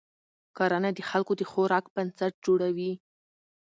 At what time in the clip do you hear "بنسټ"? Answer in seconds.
1.95-2.33